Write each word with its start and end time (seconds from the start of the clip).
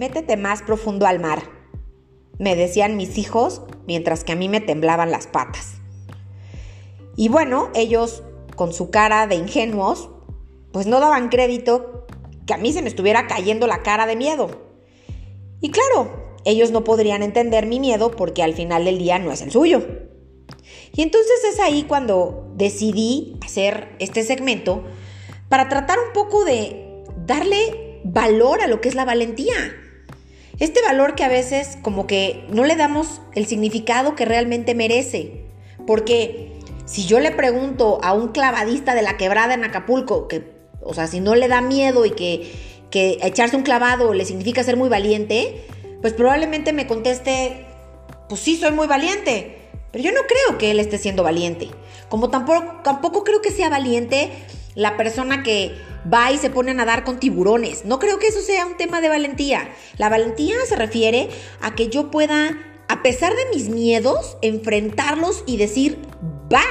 métete 0.00 0.38
más 0.38 0.62
profundo 0.62 1.06
al 1.06 1.20
mar, 1.20 1.42
me 2.38 2.56
decían 2.56 2.96
mis 2.96 3.18
hijos 3.18 3.60
mientras 3.86 4.24
que 4.24 4.32
a 4.32 4.34
mí 4.34 4.48
me 4.48 4.62
temblaban 4.62 5.10
las 5.10 5.26
patas. 5.26 5.74
Y 7.16 7.28
bueno, 7.28 7.68
ellos 7.74 8.22
con 8.56 8.72
su 8.72 8.90
cara 8.90 9.26
de 9.26 9.34
ingenuos, 9.34 10.08
pues 10.72 10.86
no 10.86 11.00
daban 11.00 11.28
crédito 11.28 12.06
que 12.46 12.54
a 12.54 12.56
mí 12.56 12.72
se 12.72 12.80
me 12.80 12.88
estuviera 12.88 13.26
cayendo 13.26 13.66
la 13.66 13.82
cara 13.82 14.06
de 14.06 14.16
miedo. 14.16 14.48
Y 15.60 15.70
claro, 15.70 16.38
ellos 16.46 16.70
no 16.70 16.82
podrían 16.82 17.22
entender 17.22 17.66
mi 17.66 17.78
miedo 17.78 18.10
porque 18.10 18.42
al 18.42 18.54
final 18.54 18.86
del 18.86 18.96
día 18.96 19.18
no 19.18 19.32
es 19.32 19.42
el 19.42 19.50
suyo. 19.50 19.86
Y 20.94 21.02
entonces 21.02 21.44
es 21.52 21.60
ahí 21.60 21.82
cuando 21.82 22.50
decidí 22.56 23.36
hacer 23.44 23.94
este 23.98 24.22
segmento 24.22 24.82
para 25.50 25.68
tratar 25.68 25.98
un 25.98 26.14
poco 26.14 26.46
de 26.46 27.04
darle 27.26 28.00
valor 28.02 28.62
a 28.62 28.66
lo 28.66 28.80
que 28.80 28.88
es 28.88 28.94
la 28.94 29.04
valentía. 29.04 29.52
Este 30.60 30.82
valor 30.82 31.14
que 31.14 31.24
a 31.24 31.28
veces 31.28 31.78
como 31.80 32.06
que 32.06 32.44
no 32.50 32.64
le 32.64 32.76
damos 32.76 33.22
el 33.34 33.46
significado 33.46 34.14
que 34.14 34.26
realmente 34.26 34.74
merece. 34.74 35.46
Porque 35.86 36.52
si 36.84 37.06
yo 37.06 37.18
le 37.18 37.30
pregunto 37.30 37.98
a 38.02 38.12
un 38.12 38.28
clavadista 38.28 38.94
de 38.94 39.00
la 39.00 39.16
quebrada 39.16 39.54
en 39.54 39.64
Acapulco, 39.64 40.28
que, 40.28 40.52
o 40.82 40.92
sea, 40.92 41.06
si 41.06 41.20
no 41.20 41.34
le 41.34 41.48
da 41.48 41.62
miedo 41.62 42.04
y 42.04 42.10
que, 42.10 42.52
que 42.90 43.18
echarse 43.22 43.56
un 43.56 43.62
clavado 43.62 44.12
le 44.12 44.26
significa 44.26 44.62
ser 44.62 44.76
muy 44.76 44.90
valiente, 44.90 45.64
pues 46.02 46.12
probablemente 46.12 46.74
me 46.74 46.86
conteste, 46.86 47.66
pues 48.28 48.42
sí, 48.42 48.56
soy 48.56 48.72
muy 48.72 48.86
valiente. 48.86 49.56
Pero 49.92 50.04
yo 50.04 50.12
no 50.12 50.20
creo 50.28 50.58
que 50.58 50.70
él 50.70 50.78
esté 50.78 50.98
siendo 50.98 51.22
valiente. 51.22 51.70
Como 52.10 52.28
tampoco, 52.28 52.82
tampoco 52.84 53.24
creo 53.24 53.40
que 53.40 53.50
sea 53.50 53.70
valiente 53.70 54.30
la 54.74 54.98
persona 54.98 55.42
que 55.42 55.74
va 56.12 56.32
y 56.32 56.38
se 56.38 56.50
pone 56.50 56.70
a 56.70 56.74
nadar 56.74 57.04
con 57.04 57.18
tiburones. 57.18 57.84
No 57.84 57.98
creo 57.98 58.18
que 58.18 58.28
eso 58.28 58.40
sea 58.40 58.66
un 58.66 58.76
tema 58.76 59.00
de 59.00 59.08
valentía. 59.08 59.74
La 59.96 60.08
valentía 60.08 60.56
se 60.68 60.76
refiere 60.76 61.30
a 61.60 61.74
que 61.74 61.88
yo 61.88 62.10
pueda, 62.10 62.56
a 62.88 63.02
pesar 63.02 63.34
de 63.34 63.46
mis 63.54 63.68
miedos, 63.68 64.36
enfrentarlos 64.42 65.42
y 65.46 65.56
decir, 65.56 65.98
va, 66.52 66.64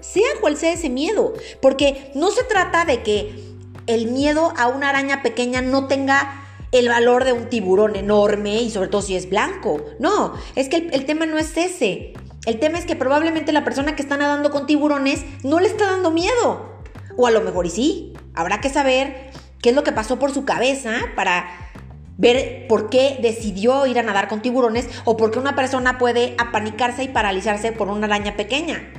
sea 0.00 0.28
cual 0.40 0.56
sea 0.56 0.72
ese 0.72 0.88
miedo. 0.88 1.34
Porque 1.60 2.10
no 2.14 2.30
se 2.30 2.44
trata 2.44 2.84
de 2.84 3.02
que 3.02 3.34
el 3.86 4.08
miedo 4.08 4.52
a 4.56 4.68
una 4.68 4.90
araña 4.90 5.22
pequeña 5.22 5.62
no 5.62 5.86
tenga 5.86 6.42
el 6.72 6.88
valor 6.88 7.24
de 7.24 7.32
un 7.32 7.48
tiburón 7.48 7.96
enorme 7.96 8.60
y 8.62 8.70
sobre 8.70 8.88
todo 8.88 9.02
si 9.02 9.16
es 9.16 9.28
blanco. 9.28 9.82
No, 9.98 10.34
es 10.54 10.68
que 10.68 10.88
el, 10.92 11.06
tema 11.06 11.26
no 11.26 11.38
es 11.38 11.56
ese. 11.56 12.12
El 12.44 12.58
tema 12.58 12.78
es 12.78 12.86
que 12.86 12.96
probablemente 12.96 13.52
la 13.52 13.64
persona 13.64 13.96
que 13.96 14.02
está 14.02 14.16
nadando 14.16 14.50
con 14.50 14.66
tiburones 14.66 15.24
no 15.42 15.60
le 15.60 15.68
está 15.68 15.86
dando 15.86 16.10
miedo. 16.10 16.76
O 17.16 17.26
a 17.26 17.30
lo 17.30 17.40
mejor 17.40 17.66
y 17.66 17.70
sí. 17.70 18.12
Habrá 18.36 18.60
que 18.60 18.68
saber 18.68 19.30
qué 19.60 19.70
es 19.70 19.74
lo 19.74 19.82
que 19.82 19.92
pasó 19.92 20.18
por 20.18 20.32
su 20.32 20.44
cabeza 20.44 20.92
para 21.16 21.48
ver 22.18 22.66
por 22.68 22.88
qué 22.88 23.18
decidió 23.20 23.86
ir 23.86 23.98
a 23.98 24.02
nadar 24.02 24.28
con 24.28 24.42
tiburones 24.42 24.88
o 25.04 25.16
por 25.16 25.30
qué 25.30 25.38
una 25.38 25.56
persona 25.56 25.98
puede 25.98 26.34
apanicarse 26.38 27.02
y 27.02 27.08
paralizarse 27.08 27.72
por 27.72 27.88
una 27.88 28.06
araña 28.06 28.36
pequeña. 28.36 28.92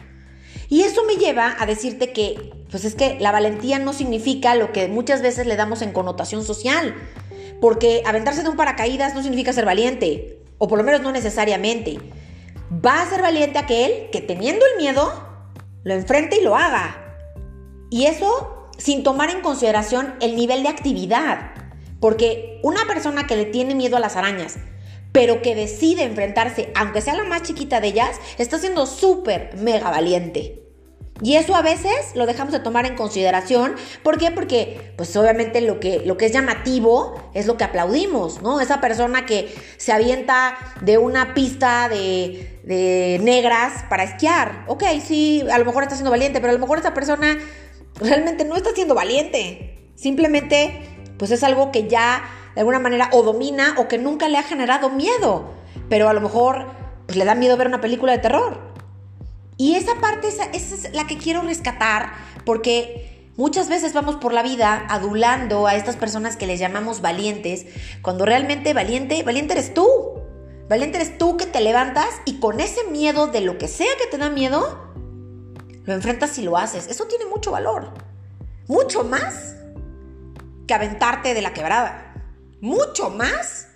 Y 0.69 0.81
eso 0.81 1.03
me 1.05 1.15
lleva 1.15 1.55
a 1.57 1.65
decirte 1.65 2.11
que, 2.11 2.51
pues 2.69 2.83
es 2.83 2.95
que 2.95 3.17
la 3.19 3.31
valentía 3.31 3.79
no 3.79 3.93
significa 3.93 4.55
lo 4.55 4.73
que 4.73 4.87
muchas 4.87 5.21
veces 5.21 5.47
le 5.47 5.55
damos 5.55 5.81
en 5.81 5.93
connotación 5.93 6.43
social. 6.43 6.95
Porque 7.61 8.03
aventarse 8.05 8.43
de 8.43 8.49
un 8.49 8.57
paracaídas 8.57 9.15
no 9.15 9.21
significa 9.21 9.53
ser 9.53 9.65
valiente, 9.65 10.41
o 10.57 10.67
por 10.67 10.77
lo 10.77 10.83
menos 10.83 11.01
no 11.01 11.11
necesariamente. 11.11 11.97
Va 12.85 13.01
a 13.01 13.09
ser 13.09 13.21
valiente 13.21 13.57
aquel 13.57 14.09
que 14.11 14.21
teniendo 14.21 14.65
el 14.65 14.77
miedo, 14.77 15.11
lo 15.83 15.93
enfrente 15.93 16.37
y 16.39 16.43
lo 16.43 16.55
haga. 16.55 17.15
Y 17.89 18.05
eso 18.05 18.56
sin 18.77 19.03
tomar 19.03 19.29
en 19.29 19.41
consideración 19.41 20.15
el 20.21 20.35
nivel 20.35 20.63
de 20.63 20.69
actividad. 20.69 21.51
Porque 21.99 22.59
una 22.63 22.85
persona 22.85 23.27
que 23.27 23.35
le 23.35 23.45
tiene 23.45 23.75
miedo 23.75 23.97
a 23.97 23.99
las 23.99 24.15
arañas, 24.15 24.57
pero 25.11 25.41
que 25.41 25.55
decide 25.55 26.03
enfrentarse, 26.03 26.71
aunque 26.75 27.01
sea 27.01 27.15
la 27.15 27.23
más 27.23 27.43
chiquita 27.43 27.81
de 27.81 27.87
ellas, 27.87 28.17
está 28.37 28.59
siendo 28.59 28.85
súper 28.85 29.55
mega 29.57 29.89
valiente. 29.89 30.63
Y 31.21 31.35
eso 31.35 31.55
a 31.55 31.63
veces 31.63 32.11
lo 32.13 32.27
dejamos 32.27 32.53
de 32.53 32.59
tomar 32.59 32.85
en 32.85 32.95
consideración. 32.95 33.75
¿Por 34.03 34.19
qué? 34.19 34.29
Porque, 34.29 34.93
pues 34.97 35.15
obviamente 35.15 35.61
lo 35.61 35.79
que, 35.79 36.03
lo 36.05 36.15
que 36.15 36.27
es 36.27 36.31
llamativo 36.31 37.15
es 37.33 37.47
lo 37.47 37.57
que 37.57 37.63
aplaudimos, 37.63 38.43
¿no? 38.43 38.61
Esa 38.61 38.79
persona 38.79 39.25
que 39.25 39.51
se 39.77 39.91
avienta 39.91 40.55
de 40.81 40.99
una 40.99 41.33
pista 41.33 41.89
de, 41.89 42.59
de 42.63 43.19
negras 43.23 43.85
para 43.89 44.03
esquiar. 44.03 44.65
Ok, 44.67 44.83
sí, 45.03 45.43
a 45.51 45.57
lo 45.57 45.65
mejor 45.65 45.83
está 45.83 45.95
siendo 45.95 46.11
valiente, 46.11 46.39
pero 46.39 46.51
a 46.51 46.53
lo 46.53 46.59
mejor 46.59 46.77
esa 46.77 46.93
persona 46.93 47.39
realmente 47.99 48.45
no 48.45 48.55
está 48.55 48.71
siendo 48.73 48.95
valiente. 48.95 49.91
Simplemente, 49.95 51.13
pues 51.17 51.31
es 51.31 51.43
algo 51.43 51.71
que 51.71 51.87
ya 51.87 52.23
de 52.55 52.61
alguna 52.61 52.79
manera 52.79 53.09
o 53.13 53.23
domina 53.23 53.75
o 53.77 53.87
que 53.87 53.97
nunca 53.97 54.27
le 54.29 54.37
ha 54.37 54.43
generado 54.43 54.89
miedo. 54.89 55.51
Pero 55.89 56.09
a 56.09 56.13
lo 56.13 56.21
mejor, 56.21 56.67
pues 57.05 57.17
le 57.17 57.25
da 57.25 57.35
miedo 57.35 57.57
ver 57.57 57.67
una 57.67 57.81
película 57.81 58.11
de 58.11 58.19
terror. 58.19 58.59
Y 59.57 59.75
esa 59.75 59.95
parte, 60.01 60.27
esa, 60.27 60.45
es 60.45 60.93
la 60.93 61.07
que 61.07 61.17
quiero 61.17 61.41
rescatar, 61.41 62.13
porque 62.45 63.29
muchas 63.37 63.69
veces 63.69 63.93
vamos 63.93 64.15
por 64.17 64.33
la 64.33 64.43
vida 64.43 64.85
adulando 64.89 65.65
a 65.65 65.75
estas 65.75 65.95
personas 65.95 66.37
que 66.37 66.45
les 66.45 66.59
llamamos 66.59 67.01
valientes, 67.01 67.65
cuando 68.03 68.25
realmente 68.25 68.73
valiente, 68.73 69.23
valiente 69.23 69.53
eres 69.53 69.73
tú. 69.73 69.87
Valiente 70.69 70.97
eres 70.97 71.17
tú 71.17 71.37
que 71.37 71.45
te 71.45 71.61
levantas 71.61 72.09
y 72.25 72.39
con 72.39 72.59
ese 72.59 72.83
miedo 72.91 73.27
de 73.27 73.39
lo 73.41 73.57
que 73.57 73.69
sea 73.69 73.87
que 73.97 74.07
te 74.07 74.17
da 74.17 74.29
miedo, 74.29 74.86
lo 75.87 75.93
enfrentas 75.93 76.37
y 76.37 76.43
lo 76.43 76.57
haces. 76.57 76.87
Eso 76.87 77.05
tiene 77.05 77.25
mucho 77.25 77.49
valor. 77.49 77.93
Mucho 78.67 79.05
más 79.05 79.55
que 80.67 80.73
aventarte 80.73 81.33
de 81.33 81.41
la 81.41 81.53
quebrada. 81.53 82.13
Mucho 82.59 83.09
más 83.09 83.69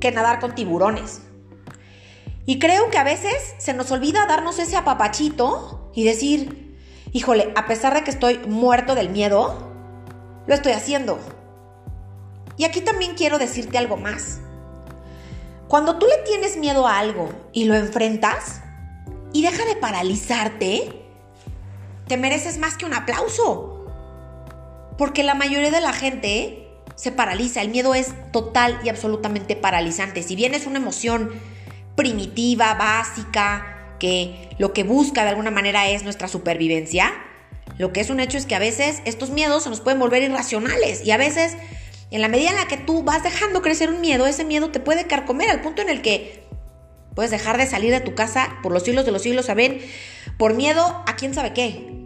que 0.00 0.12
nadar 0.12 0.38
con 0.38 0.54
tiburones. 0.54 1.20
Y 2.46 2.60
creo 2.60 2.88
que 2.88 2.98
a 2.98 3.04
veces 3.04 3.54
se 3.58 3.74
nos 3.74 3.90
olvida 3.90 4.26
darnos 4.26 4.60
ese 4.60 4.76
apapachito 4.76 5.90
y 5.92 6.04
decir, 6.04 6.78
híjole, 7.12 7.52
a 7.56 7.66
pesar 7.66 7.94
de 7.94 8.04
que 8.04 8.12
estoy 8.12 8.38
muerto 8.38 8.94
del 8.94 9.10
miedo, 9.10 9.72
lo 10.46 10.54
estoy 10.54 10.72
haciendo. 10.72 11.18
Y 12.56 12.64
aquí 12.64 12.80
también 12.80 13.16
quiero 13.16 13.38
decirte 13.38 13.76
algo 13.76 13.96
más. 13.96 14.38
Cuando 15.66 15.98
tú 15.98 16.06
le 16.06 16.18
tienes 16.18 16.56
miedo 16.56 16.86
a 16.86 16.98
algo 16.98 17.28
y 17.52 17.64
lo 17.64 17.74
enfrentas 17.74 18.62
y 19.32 19.42
deja 19.42 19.64
de 19.64 19.74
paralizarte, 19.74 21.07
te 22.08 22.16
mereces 22.16 22.58
más 22.58 22.76
que 22.76 22.86
un 22.86 22.94
aplauso. 22.94 23.84
Porque 24.96 25.22
la 25.22 25.34
mayoría 25.34 25.70
de 25.70 25.80
la 25.80 25.92
gente 25.92 26.68
se 26.96 27.12
paraliza. 27.12 27.62
El 27.62 27.68
miedo 27.68 27.94
es 27.94 28.12
total 28.32 28.80
y 28.82 28.88
absolutamente 28.88 29.54
paralizante. 29.54 30.22
Si 30.22 30.34
bien 30.34 30.54
es 30.54 30.66
una 30.66 30.78
emoción 30.78 31.30
primitiva, 31.94 32.74
básica, 32.74 33.94
que 34.00 34.50
lo 34.58 34.72
que 34.72 34.84
busca 34.84 35.24
de 35.24 35.30
alguna 35.30 35.50
manera 35.50 35.88
es 35.88 36.02
nuestra 36.02 36.28
supervivencia, 36.28 37.12
lo 37.78 37.92
que 37.92 38.00
es 38.00 38.10
un 38.10 38.20
hecho 38.20 38.38
es 38.38 38.46
que 38.46 38.54
a 38.54 38.58
veces 38.58 39.02
estos 39.04 39.30
miedos 39.30 39.64
se 39.64 39.70
nos 39.70 39.80
pueden 39.80 40.00
volver 40.00 40.22
irracionales 40.22 41.04
y 41.04 41.10
a 41.12 41.16
veces 41.16 41.56
en 42.10 42.20
la 42.20 42.28
medida 42.28 42.50
en 42.50 42.56
la 42.56 42.66
que 42.66 42.76
tú 42.76 43.02
vas 43.02 43.22
dejando 43.22 43.62
crecer 43.62 43.90
un 43.90 44.00
miedo, 44.00 44.26
ese 44.26 44.44
miedo 44.44 44.70
te 44.70 44.80
puede 44.80 45.06
carcomer 45.06 45.50
al 45.50 45.60
punto 45.60 45.82
en 45.82 45.88
el 45.88 46.02
que 46.02 46.44
puedes 47.14 47.30
dejar 47.30 47.58
de 47.58 47.66
salir 47.66 47.90
de 47.90 48.00
tu 48.00 48.14
casa 48.14 48.58
por 48.62 48.72
los 48.72 48.84
siglos 48.84 49.04
de 49.04 49.12
los 49.12 49.22
siglos, 49.22 49.46
¿saben? 49.46 49.80
Por 50.38 50.54
miedo 50.54 51.02
a 51.06 51.16
quién 51.16 51.34
sabe 51.34 51.52
qué. 51.52 51.97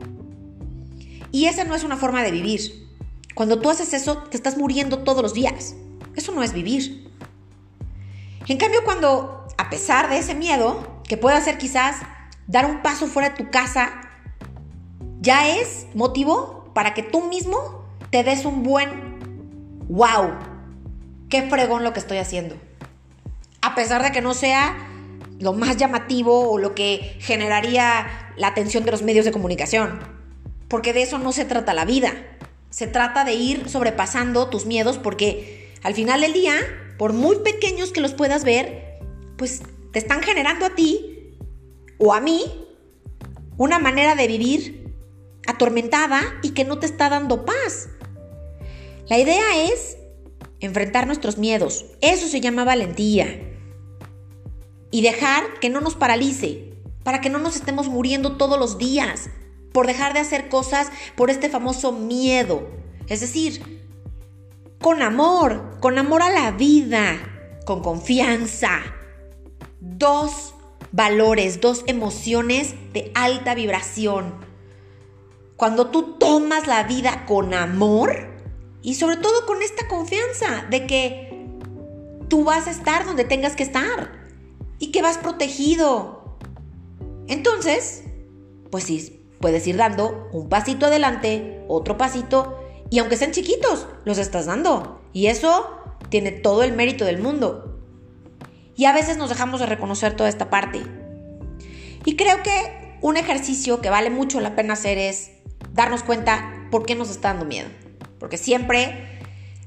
Y 1.32 1.46
esa 1.46 1.64
no 1.64 1.74
es 1.74 1.82
una 1.82 1.96
forma 1.96 2.22
de 2.22 2.30
vivir. 2.30 2.88
Cuando 3.34 3.58
tú 3.58 3.70
haces 3.70 3.94
eso, 3.94 4.18
te 4.18 4.36
estás 4.36 4.56
muriendo 4.58 4.98
todos 4.98 5.22
los 5.22 5.34
días. 5.34 5.74
Eso 6.14 6.32
no 6.32 6.42
es 6.42 6.52
vivir. 6.52 7.10
En 8.46 8.58
cambio, 8.58 8.84
cuando 8.84 9.46
a 9.56 9.70
pesar 9.70 10.10
de 10.10 10.18
ese 10.18 10.34
miedo, 10.34 11.00
que 11.08 11.16
puede 11.16 11.36
hacer 11.36 11.58
quizás 11.58 11.96
dar 12.46 12.66
un 12.66 12.82
paso 12.82 13.06
fuera 13.06 13.30
de 13.30 13.36
tu 13.36 13.50
casa, 13.50 13.90
ya 15.20 15.56
es 15.56 15.86
motivo 15.94 16.70
para 16.74 16.94
que 16.94 17.02
tú 17.02 17.24
mismo 17.24 17.84
te 18.10 18.24
des 18.24 18.44
un 18.44 18.62
buen 18.62 18.90
wow, 19.88 20.32
qué 21.28 21.42
fregón 21.48 21.84
lo 21.84 21.92
que 21.92 22.00
estoy 22.00 22.18
haciendo. 22.18 22.56
A 23.62 23.74
pesar 23.74 24.02
de 24.02 24.12
que 24.12 24.20
no 24.20 24.34
sea 24.34 24.76
lo 25.38 25.52
más 25.52 25.76
llamativo 25.76 26.50
o 26.50 26.58
lo 26.58 26.74
que 26.74 27.16
generaría 27.20 28.34
la 28.36 28.48
atención 28.48 28.84
de 28.84 28.90
los 28.90 29.02
medios 29.02 29.24
de 29.24 29.32
comunicación. 29.32 30.00
Porque 30.72 30.94
de 30.94 31.02
eso 31.02 31.18
no 31.18 31.32
se 31.32 31.44
trata 31.44 31.74
la 31.74 31.84
vida. 31.84 32.14
Se 32.70 32.86
trata 32.86 33.24
de 33.24 33.34
ir 33.34 33.68
sobrepasando 33.68 34.48
tus 34.48 34.64
miedos 34.64 34.96
porque 34.96 35.70
al 35.82 35.92
final 35.92 36.22
del 36.22 36.32
día, 36.32 36.54
por 36.96 37.12
muy 37.12 37.40
pequeños 37.40 37.92
que 37.92 38.00
los 38.00 38.14
puedas 38.14 38.42
ver, 38.42 38.98
pues 39.36 39.60
te 39.92 39.98
están 39.98 40.22
generando 40.22 40.64
a 40.64 40.74
ti 40.74 41.36
o 41.98 42.14
a 42.14 42.22
mí 42.22 42.40
una 43.58 43.78
manera 43.80 44.14
de 44.14 44.26
vivir 44.26 44.96
atormentada 45.46 46.22
y 46.42 46.52
que 46.52 46.64
no 46.64 46.78
te 46.78 46.86
está 46.86 47.10
dando 47.10 47.44
paz. 47.44 47.90
La 49.08 49.18
idea 49.18 49.64
es 49.64 49.98
enfrentar 50.60 51.06
nuestros 51.06 51.36
miedos. 51.36 51.84
Eso 52.00 52.28
se 52.28 52.40
llama 52.40 52.64
valentía. 52.64 53.26
Y 54.90 55.02
dejar 55.02 55.60
que 55.60 55.68
no 55.68 55.82
nos 55.82 55.96
paralice, 55.96 56.72
para 57.04 57.20
que 57.20 57.28
no 57.28 57.38
nos 57.38 57.56
estemos 57.56 57.88
muriendo 57.88 58.38
todos 58.38 58.58
los 58.58 58.78
días, 58.78 59.28
por 59.72 59.86
dejar 59.86 60.12
de 60.12 60.20
hacer 60.20 60.48
cosas 60.48 60.88
por 61.16 61.30
este 61.30 61.48
famoso 61.48 61.92
miedo. 61.92 62.68
Es 63.08 63.20
decir, 63.20 63.82
con 64.80 65.02
amor, 65.02 65.78
con 65.80 65.98
amor 65.98 66.22
a 66.22 66.30
la 66.30 66.50
vida, 66.50 67.16
con 67.64 67.82
confianza. 67.82 68.80
Dos 69.80 70.54
valores, 70.92 71.60
dos 71.60 71.84
emociones 71.86 72.74
de 72.92 73.10
alta 73.14 73.54
vibración. 73.54 74.34
Cuando 75.56 75.88
tú 75.88 76.18
tomas 76.18 76.66
la 76.66 76.82
vida 76.84 77.24
con 77.26 77.54
amor 77.54 78.28
y 78.82 78.94
sobre 78.94 79.16
todo 79.16 79.46
con 79.46 79.62
esta 79.62 79.86
confianza 79.88 80.66
de 80.70 80.86
que 80.86 81.58
tú 82.28 82.44
vas 82.44 82.66
a 82.66 82.70
estar 82.70 83.06
donde 83.06 83.24
tengas 83.24 83.54
que 83.54 83.62
estar 83.62 84.12
y 84.78 84.90
que 84.90 85.02
vas 85.02 85.18
protegido. 85.18 86.38
Entonces, 87.28 88.02
pues 88.70 88.84
sí, 88.84 89.21
puedes 89.42 89.66
ir 89.66 89.76
dando 89.76 90.30
un 90.32 90.48
pasito 90.48 90.86
adelante, 90.86 91.62
otro 91.68 91.98
pasito 91.98 92.58
y 92.92 92.98
aunque 92.98 93.16
sean 93.16 93.32
chiquitos, 93.32 93.86
los 94.04 94.18
estás 94.18 94.46
dando. 94.46 95.00
Y 95.14 95.26
eso 95.28 95.78
tiene 96.10 96.30
todo 96.30 96.62
el 96.62 96.72
mérito 96.72 97.06
del 97.06 97.22
mundo. 97.22 97.80
Y 98.76 98.84
a 98.84 98.92
veces 98.92 99.16
nos 99.16 99.30
dejamos 99.30 99.60
de 99.60 99.66
reconocer 99.66 100.14
toda 100.14 100.28
esta 100.28 100.50
parte. 100.50 100.82
Y 102.04 102.16
creo 102.16 102.42
que 102.42 102.98
un 103.00 103.16
ejercicio 103.16 103.80
que 103.80 103.88
vale 103.88 104.10
mucho 104.10 104.40
la 104.40 104.54
pena 104.54 104.74
hacer 104.74 104.98
es 104.98 105.30
darnos 105.72 106.02
cuenta 106.02 106.68
por 106.70 106.84
qué 106.84 106.94
nos 106.94 107.10
está 107.10 107.28
dando 107.28 107.46
miedo. 107.46 107.68
Porque 108.18 108.36
siempre 108.36 109.20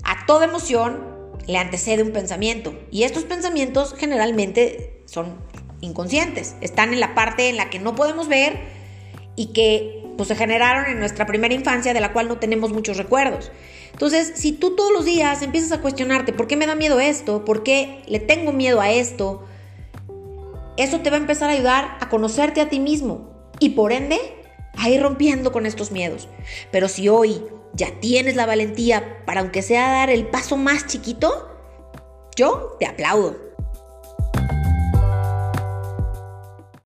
a 0.04 0.28
toda 0.28 0.46
emoción 0.46 1.04
le 1.48 1.58
antecede 1.58 2.04
un 2.04 2.12
pensamiento. 2.12 2.78
Y 2.92 3.04
estos 3.06 3.24
pensamientos 3.24 3.96
generalmente 3.98 5.02
son 5.06 5.36
inconscientes. 5.82 6.56
Están 6.62 6.94
en 6.94 7.00
la 7.00 7.16
parte 7.16 7.50
en 7.50 7.58
la 7.58 7.72
que 7.72 7.80
no 7.80 7.96
podemos 7.96 8.28
ver 8.28 8.85
y 9.36 9.48
que 9.48 10.04
pues 10.18 10.30
se 10.30 10.36
generaron 10.36 10.86
en 10.86 11.00
nuestra 11.00 11.26
primera 11.26 11.54
infancia 11.54 11.94
de 11.94 12.00
la 12.00 12.14
cual 12.14 12.28
no 12.28 12.38
tenemos 12.38 12.72
muchos 12.72 12.98
recuerdos. 12.98 13.52
Entonces, 13.92 14.34
si 14.36 14.54
tú 14.54 14.76
todos 14.76 14.92
los 14.92 15.06
días 15.06 15.42
empiezas 15.42 15.72
a 15.72 15.82
cuestionarte, 15.82 16.34
¿por 16.34 16.48
qué 16.48 16.56
me 16.56 16.68
da 16.68 16.76
miedo 16.76 17.00
esto? 17.00 17.46
¿Por 17.46 17.64
qué 17.64 18.02
le 18.08 18.20
tengo 18.20 18.52
miedo 18.52 18.82
a 18.82 18.92
esto? 18.92 19.46
Eso 20.78 21.00
te 21.00 21.10
va 21.10 21.18
a 21.18 21.20
empezar 21.20 21.50
a 21.50 21.54
ayudar 21.54 21.98
a 22.02 22.10
conocerte 22.10 22.62
a 22.62 22.70
ti 22.70 22.80
mismo 22.80 23.30
y 23.60 23.70
por 23.70 23.92
ende 23.94 24.20
a 24.78 24.90
ir 24.90 25.02
rompiendo 25.02 25.52
con 25.52 25.66
estos 25.66 25.92
miedos. 25.92 26.28
Pero 26.72 26.88
si 26.88 27.08
hoy 27.08 27.42
ya 27.74 28.00
tienes 28.00 28.36
la 28.36 28.46
valentía 28.46 29.24
para 29.26 29.42
aunque 29.42 29.62
sea 29.62 29.90
dar 29.90 30.10
el 30.10 30.28
paso 30.28 30.58
más 30.58 30.88
chiquito, 30.88 31.50
yo 32.36 32.76
te 32.80 32.86
aplaudo. 32.86 33.45